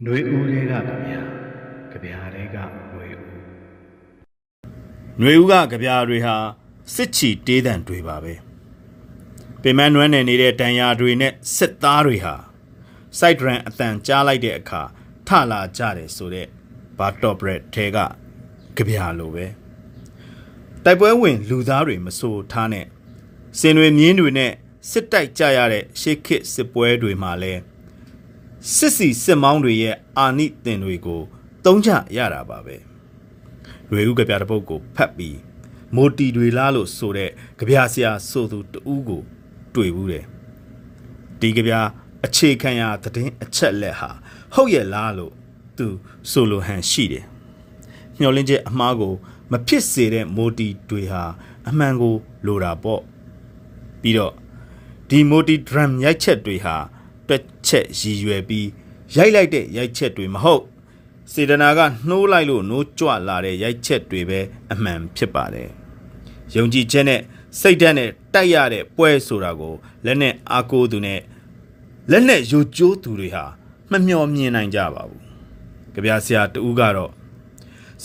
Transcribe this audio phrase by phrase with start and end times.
[0.04, 1.20] ။နှွေဦးလေးကကြပြာ
[1.92, 2.56] ကြပြာလေးက
[2.92, 3.22] နှွေဦး
[5.20, 6.36] နှွေဦးကကြပြာတွေဟာ
[6.94, 8.34] စစ်ချီတေးတံတွေပါပဲ။
[9.62, 12.34] ပင်မနွမ်းနယ်နေတဲ့တန်ရာတွေနဲ့စစ်သားတွေဟာ
[13.18, 14.82] site run အတန်ကြားလိုက်တဲ့အခါ
[15.26, 16.48] ထလာကြတယ်ဆိုတော့
[16.98, 17.98] ဘာတော့ဘရက်ထဲက
[18.76, 19.46] ကြပြာလိုပဲ
[20.84, 22.86] တိုက်ပွဲဝင် လူသားတွေမဆိုးထားနဲ့
[23.58, 24.52] စင်တွေမြင်းတွေနဲ့
[24.90, 27.60] စစ်တိုက်ကြရတဲ့ရှေးခေတ်စစ်ပွဲတွေမှာလည်း
[28.74, 31.22] စစ်စီစစ်မောင်းတွေရဲ့အာနိသင်တွေကို
[31.64, 32.76] တုံးချရတာပါပဲ။
[33.90, 35.38] ရွေဦးကြပြတဲ့ပုတ်ကိုဖတ်ပြီး
[35.96, 39.22] မိုတီတွေလားလို့ဆိုတဲ့ကြပြဆရာဆိုသူတူးကို
[39.74, 40.24] တွေ့ဘူးတယ်
[41.40, 41.74] ဒီကြပြ
[42.24, 44.10] အခြေခံရသတင်းအချက်လက်ဟာ
[44.54, 45.32] ဟုတ်ရဲ့လားလို့
[45.78, 45.86] သူ
[46.30, 47.24] ဆိုလိုဟန်ရှိတယ်
[48.18, 49.14] မျောလင်းချက်အမှားကို
[49.50, 51.24] မဖြစ်စေတဲ့မိုတီတွေဟာ
[51.68, 52.14] အမှန်ကို
[52.46, 53.02] လိုတာပေါ့
[54.00, 54.34] ပြီးတော့
[55.08, 56.76] ဒီမိုတီဒရမ်ရိုက်ချက်တွေဟာ
[57.30, 58.68] တွက်ချက်ရည်ရွယ်ပြီး
[59.16, 60.64] ရိုက်လိုက်တဲ့ရိုက်ချက်တွေမဟုတ်
[61.32, 64.40] စေတနာကနှိုးလိုက်လို့နိုးကြွလာတဲ့ရိုက်ချက်တွေပဲ
[64.72, 65.68] အမှန်ဖြစ်ပါတယ်။
[66.54, 67.20] ယုံကြည်ချက်နဲ့
[67.60, 71.20] စိတ်ဓာတ်နဲ့တိုက်ရတဲ့ပွဲဆိုတာကိုလက်နဲ့အားကိုးသူနဲ့
[72.10, 73.44] လက်နဲ့ယူကျိုးသူတွေဟာ
[73.90, 75.22] မမျှော်မြင်နိုင်ကြပါဘူး။
[75.94, 77.12] ကြပြဆရာတူကတော့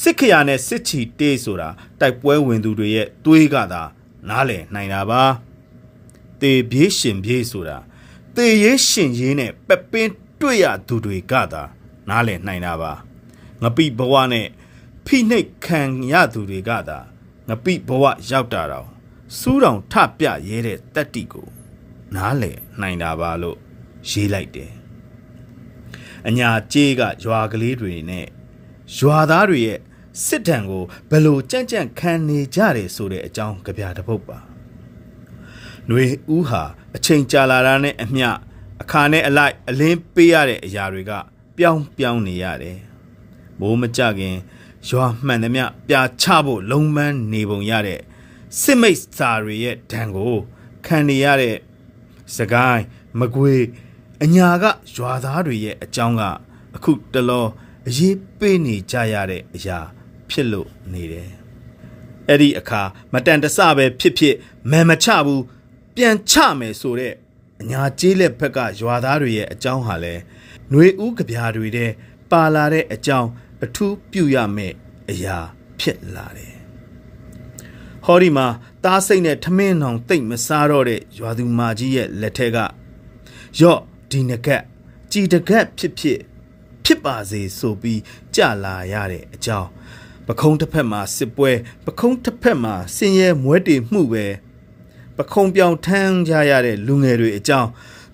[0.02, 3.82] စစ်ခရာနဲ့စစ်ချီတေးဆိုတာတိုက်ပွဲဝင်သူတွေရဲ့သွေးကသာ
[4.30, 5.24] နားလည်နိုင်တာပါ။
[6.42, 7.78] တေပြေးရှင်ပြေးဆိုတာ
[8.38, 11.64] တေရေးရှင်ရေးနဲ့ပက်ပင်းတွေ့ရသူတွေကသာ
[12.10, 12.94] နားလည်နိုင်တာပါ။
[13.62, 14.48] ငပိဘဝနဲ့
[15.06, 17.00] ဖိနှိတ်ခံရသူတွေကသာ
[17.50, 18.88] ငပိဘဝရောက်တာတော့
[19.38, 21.48] စူးတောင်ထပြရဲတဲ့တက်တိကို
[22.16, 23.58] နားလည်နိုင်တာပါလို့
[24.10, 24.72] ရေးလိုက်တယ်။
[26.28, 28.28] အညာကြေးကရွာကလေးတွေနဲ့
[28.98, 29.80] ရွာသားတွေရဲ့
[30.26, 34.40] စစ်တံကိုဘယ်လိုကြံ့ကြံ့ခံနေကြတယ်ဆိုတဲ့အကြောင်းကြပြတစ်ပုဒ်ပါ။
[35.88, 36.64] ຫນွေဦးဟာ
[36.96, 38.30] အချိန်ကြာလာတာနဲ့အမျှ
[38.82, 41.12] အခါနဲ့အလိုက်အလင်းပေးရတဲ့အရာတွေက
[41.58, 42.78] ပြောင်းပြောင်းနေရတယ်။
[43.60, 44.36] မိုးမကြခင်
[44.88, 48.00] ရွာမှန်သမျှပြာချဖို့လုံးမန်းနေပုံရတဲ့
[48.62, 50.36] စစ်မိတ်စာတွေရဲ့ဒဏ်ကို
[50.86, 51.56] ခံနေရတဲ့
[52.36, 52.84] စကိုင်း
[53.20, 53.56] မကွေ
[54.24, 54.66] အညာက
[54.96, 56.24] ရွာသားတွေရဲ့အကြောင်းက
[56.76, 57.48] အခုတလော
[57.88, 59.80] အရေးပေးနေကြရတဲ့အရာ
[60.30, 61.32] ဖြစ်လို့နေတယ်။
[62.30, 62.82] အဲ့ဒီအခါ
[63.14, 64.36] မတန်တဆပဲဖြစ်ဖြစ်
[64.72, 65.44] မန်မချဘူး
[65.96, 67.14] ပြန်ချမယ်ဆိုတဲ့
[67.62, 70.14] အညာကျေးလက်ဘက်ကရွာသားတွေရဲ့အကြောင်းဟာလဲ
[70.70, 71.92] ຫນွေဦးကြပြာတွေတဲ့
[72.32, 73.30] ပါလာတဲ့အကြောင်း
[73.64, 74.76] အထူးပြုရမယ့်
[75.10, 75.38] အရာ
[75.80, 76.56] ဖြစ်လာတယ်။
[78.06, 78.48] ဟောဒီမှာ
[78.84, 82.58] တားစိတ်နဲ့ထမင်းအောင်တိတ်မစားတော့တဲ့ရွာသူမာကြီးရဲ့လက်ထက်က
[83.60, 84.64] ရော့ဒီနဂတ်
[85.12, 86.20] ကြည်တကတ်ဖြစ်ဖြစ်
[86.86, 88.02] ဖြစ်ပါစေဆိုပြီး
[88.36, 89.70] ကြလာရတဲ့အကြောင်း
[90.28, 91.52] ပခုံးတစ်ဖက်မှာစစ်ပွဲ
[91.86, 94.26] ပခုံးတစ်ဖက်မှာဆင်းရဲမွဲတေမှုပဲ
[95.18, 97.70] ပခုံးပြောင်ထမ်းကြရတဲ့လူငယ်တွေအကြောင်း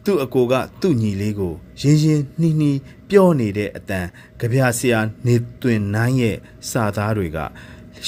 [0.06, 2.79] သူ့အကိုကသူ့ညီလေးကိုရင်းရင်းနှီးနှီး
[3.09, 4.07] ပြောနေတဲ့အတန်
[4.39, 6.38] ကြပြဆရာနေသွင်းနိုင်ရဲ့
[6.69, 7.38] စာသားတွေက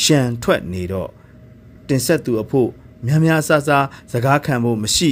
[0.02, 1.10] ရှန်ထွက်နေတော့
[1.88, 2.70] တင်ဆက်သူအဖို့
[3.06, 3.70] များများဆဆ
[4.12, 5.12] စကားခံဖို့မရှိ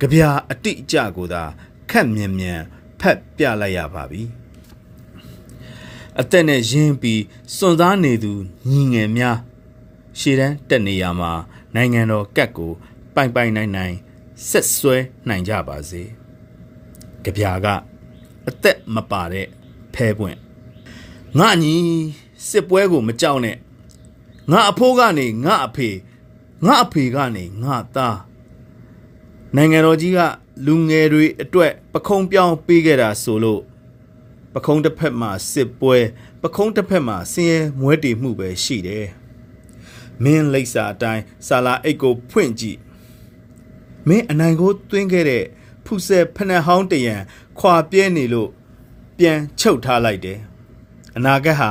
[0.00, 1.42] ကြပြအတိအကျကိုသာ
[1.90, 2.60] ခက်မြန်မြန်
[3.00, 4.22] ဖက်ပြလိုက်ရပါပြီ
[6.20, 7.22] အသက်နဲ့ရင်းပြီး
[7.56, 8.32] စွန့်စားနေသူ
[8.68, 9.36] ညီငယ်များ
[10.18, 11.32] ရှေ့တန်းတက်နေရမှာ
[11.74, 12.72] နိုင်ငံတော်ကတ်ကို
[13.18, 13.94] ပိုင်ပိုင်နိုင်နိုင်
[14.48, 14.96] ဆက်ဆွဲ
[15.28, 16.02] နိုင်ကြပါစေ။
[17.24, 17.66] ကြပြာက
[18.48, 19.46] အသက်မပါတဲ့
[19.94, 20.38] ဖဲပွင့်
[21.38, 21.74] ငါညီ
[22.48, 23.56] စစ်ပွဲကိုမကြောက်နဲ့
[24.50, 25.90] ငါအဖိုးကနေငါအဖေ
[26.66, 28.18] ငါအဖေကနေငါသား
[29.56, 30.20] နိုင်ငံတော်ကြီးက
[30.66, 33.62] လူငယ်တွေအတွက်ပခုံးပြောင်းပေးခဲ့တာဆိုလို့
[34.54, 35.96] ပခုံးတစ်ဖက်မှာစစ်ပွဲ
[36.42, 39.06] ပခုံးတစ်ဖက်မှာဆင်းရဲမွဲတေမှုပဲရှိတယ်
[40.22, 42.78] မင်းလိပ်စာအတိုင်းဆာလာအိတ်ကိုဖွင့်ကြည့်
[44.08, 45.44] မင်းအနိုင်ကိုသွင်းခဲ့တဲ့
[45.84, 47.14] ဖူဆယ်ဖနက်ဟောင်းတရံ
[47.58, 48.50] ခွာပြဲနေလို့
[49.18, 50.38] ပြန်ချုပ်ထားလိုက်တယ်
[51.16, 51.70] အနာဂတ်ဟာ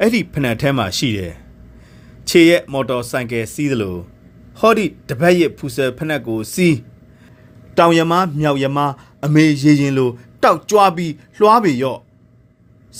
[0.00, 1.34] အဲ့ဒီဖနက်ထဲမှာရှိတယ်
[2.28, 3.96] ခြေရဲ့မော်တော်ဆိုင်ကယ်စီးသလို
[4.58, 6.76] ဟောဒီတပတ်ရဲ့ဖူဆယ်ဖနက်ကိုစီး
[7.78, 8.78] တောင်ရမမြောက်ရမ
[9.24, 10.10] အမေရေရင်လို
[10.42, 12.00] တောက်ကြွားပြီးလွှားပေရော့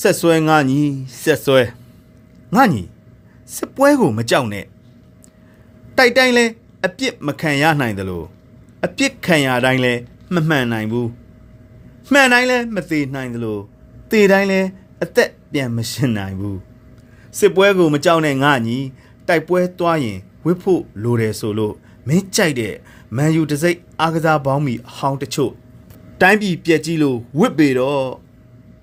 [0.00, 0.80] ဆက်ဆွဲငါညီ
[1.22, 1.62] ဆက်ဆွဲ
[2.54, 2.82] ငါညီ
[3.54, 4.66] စစ်ပွဲကိုမကြောက်နဲ့
[5.96, 6.44] တိုက်တိုင်းလဲ
[6.84, 8.22] အပြစ်မခံရနိုင်သလို
[8.84, 9.94] အပြစ်ခံရတိုင်းလဲ
[10.34, 11.08] မမှန်နိုင်ဘူး
[12.12, 13.58] မှန်တိုင်းလဲမသေးနိုင်သလို
[14.10, 14.60] သေတိုင်းလဲ
[15.02, 16.58] အသက်ပြန်မရှင်နိုင်ဘူး
[17.38, 18.78] စစ်ပွဲကိုမကြောက်နဲ့ငါညီ
[19.28, 21.74] တိုက်ပွဲသွားရင်ဝစ်ဖို့လိုတယ်ဆိုလို့
[22.08, 22.74] မင်းကြိုက်တဲ့
[23.16, 25.52] မန်ယူတစိမ့်အားကစားပေါင်းမီအဟောင်းတချို့
[26.20, 28.06] တိုင်းပြည်ပြက်ကြီးလို့ဝစ်ပေတော့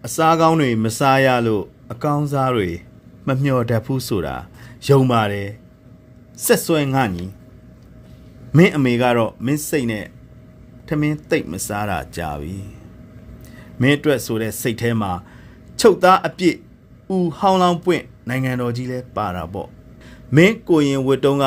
[0.06, 2.70] အစားကောင်းတွေမစားရလို့အကောင်းစားတွေ
[3.28, 4.36] မမျှော်တတ်ဘူးဆိုတာ
[4.88, 5.50] ယုံပါတယ်
[6.44, 7.26] ဆက်ဆွဲငါညီ
[8.56, 10.06] မင်းအမေကတော့မင်းစိတ်နဲ့
[10.88, 12.58] ထမင်းသိပ်မစားတာကြာပြီ
[13.82, 15.12] မင်းအတွက်ဆိုတဲ့စိတ်ထဲမှာ
[15.80, 16.56] ချုပ်သားအပြစ်
[17.16, 19.70] ဦးဟောင်းလောင်းပွင့်နိုင်ငံတော်ကြီးလဲပါတာပေါ့
[20.36, 21.46] မင်းကိုရင်ဝတ်တုံးက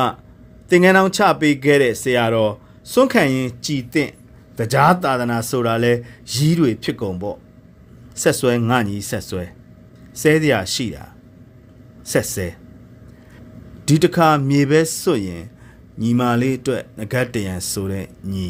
[0.70, 2.52] တင်ငန်းအောင်ချပေးခဲ့တဲ့ဆရာတော်
[2.92, 4.12] စွန့်ခံရင်ကြည်တင့်
[4.58, 5.92] တရားသာသနာဆိုတာလဲ
[6.32, 7.38] ရီးတွေဖြစ်ကုန်ပေါ့
[8.20, 9.44] ဆက်ဆွဲငါညီဆက်ဆွဲ
[10.20, 11.04] ဆဲတရားရှိတာ
[12.10, 12.46] ဆက်ဆဲ
[13.86, 15.44] ဒီတစ်ခါမြေပဲစွတ်ရင်
[16.01, 18.47] ညီမလေးအတွက်ငကတ်တရံဆိုတဲ့ညီ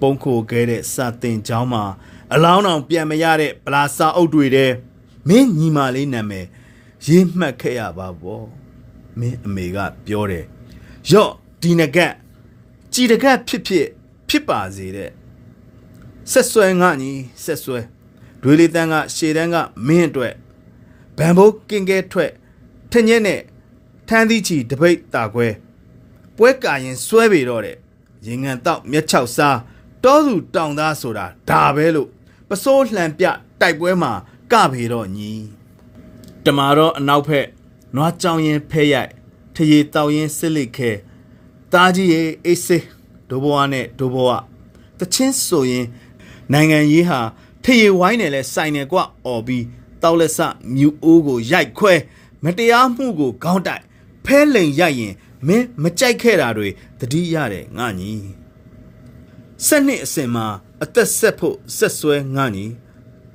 [0.00, 1.84] ပုံခိုခဲ့တဲ့စာတင်เจ้าမှာ
[2.34, 4.72] အလောင်းအောင်ပြန်မရတဲ့ပလာစာအုပ်တွေတဲ့
[5.28, 6.46] မင်းညီမလေးနာမည်
[7.06, 8.42] ရေးမှတ်ခဲ့ရပါဘော
[9.18, 10.44] မင်းအမေကပြောတယ်
[11.10, 11.32] ယော့
[11.62, 12.12] ဒီငကတ်
[12.92, 13.86] ကြည်တကတ်ဖြစ်ဖြစ်
[14.28, 15.10] ဖြစ်ပါစေတဲ့
[16.32, 17.12] ဆက်ဆွဲငါညီ
[17.44, 17.80] ဆက်ဆွဲ
[18.42, 19.56] ဒွေလီတန်းကရှေတန်းက
[19.86, 20.34] မင်းအတွက်
[21.18, 22.32] ဗန်ဘိုးကင်ကဲထွက်
[22.92, 23.40] ထညက်နဲ့
[24.08, 25.48] ထန်းသီးချီတပိတ်တာခွဲ
[26.39, 27.77] ပွဲကာရင်ဆွဲပေတော့တဲ့
[28.27, 29.57] ရင်ငံတော့မျက်ချောက်စား
[30.03, 32.09] တောသူတောင်သားဆိုတာဒါပဲလို့
[32.49, 33.25] ပစိုးလှန်ပြ
[33.61, 34.11] တိုက်ပွဲမှာ
[34.51, 35.33] ကပေတော့ညီ
[36.45, 37.47] တမာတော့အနောက်ဖက်
[37.95, 39.11] နွားကြောင်ရင်ဖဲရိုက်
[39.55, 40.91] ထရေတောက်ရင်စစ်လိခဲ
[41.73, 42.85] တာကြီးရဲ့အေးစေး
[43.29, 44.41] ဒိုဘွားနဲ့ဒိုဘွား
[44.99, 45.85] တချင်းဆိုရင်
[46.53, 47.19] နိုင်ငံရေးဟာ
[47.63, 49.65] ထရေဝိုင်းနဲ့လဲစိုင်နေကွအော်ပြီး
[50.01, 50.39] တောက်လက်ဆ
[50.73, 51.93] မြူအိုးကိုရိုက်ခွဲ
[52.43, 53.83] မတရားမှုကိုခေါင်းတိုက်
[54.25, 55.13] ဖဲလိန်ရိုက်ရင်
[55.47, 56.69] မင်းမကြိုက်ခဲ့တာတွေ
[56.99, 58.11] တတိရတယ်ငါညီ
[59.65, 60.45] ဆက်နှစ်အစင်မှာ
[60.83, 62.65] အသက်ဆက်ဖို့ဆက်ဆွဲငါညီ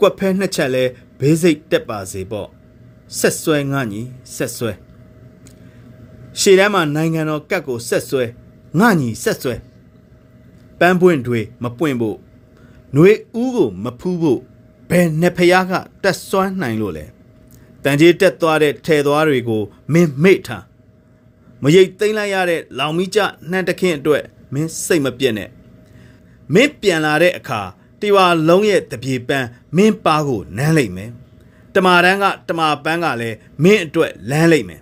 [0.01, 0.85] ကွက်ဖဲနှစ်ချက်လဲ
[1.19, 2.49] ဘေးစိတ်တက်ပါစေပေါ့
[3.19, 4.01] ဆက်ဆွဲငါညီ
[4.35, 4.73] ဆက်ဆွဲ
[6.41, 8.25] ရှေ့တန်းမှာနိုင်ငံတော်ကတ်ကိုဆက်ဆွဲ
[8.81, 9.55] ငါညီဆက်ဆွဲ
[10.79, 12.19] ပန်းပွင့်တွေမပွင့်ဖို့
[12.93, 13.11] ຫນွေ
[13.41, 14.41] ဦးကိုမဖူးဖို့
[14.91, 15.73] ဘယ်နှစ်ဖျားက
[16.03, 17.05] တက်စွမ်းနိုင်လို့လဲ
[17.83, 19.63] တန်ကြီးတက်သွားတဲ့ထဲသွားတွေကို
[19.93, 20.65] မင်းမေ့ထား
[21.64, 24.24] မရိတ်သိမ့်လိုက်ရတဲ့လောင်မီကျနှမ်းတခင်းအတွက်
[24.54, 25.50] မင်းစိတ်မပြတ်နဲ့
[26.54, 27.62] မင်းပြန်လာတဲ့အခါ
[28.00, 31.12] တီဝါလုံးရဲ့တပြေပန်းမင်းပါကိုနမ်းလိုက်မယ်
[31.76, 34.82] တမာတန်းကတမာပန်းကလည်းမင်းအတွက်လမ်းလိုက်မယ်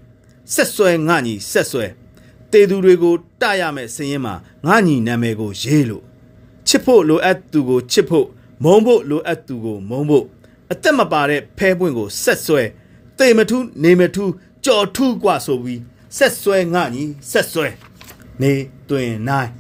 [0.54, 1.86] ဆက်ဆွဲငါညီဆက်ဆွဲ
[2.52, 4.34] တေသူတွေကိုတရမယ်စရင်မှာ
[4.66, 6.04] ငါညီနာမည်ကိုရေးလို့
[6.68, 8.28] ချစ်ဖို့လိုအပ်သူကိုချစ်ဖို့
[8.64, 10.26] မုန်းဖို့လိုအပ်သူကိုမုန်းဖို့
[10.72, 12.64] အသက်မပါတဲ့ဖဲပွင့်ကိုဆက်ဆွဲ
[13.20, 14.32] တေမထူးနေမထူး
[14.66, 15.82] ကြော်ထူးกว่าဆိုပြီး
[16.17, 17.67] ဆက်ဆွဲငါညီဆက်ဆွဲ
[18.43, 18.53] နေ
[18.89, 19.51] တွင်နိုင်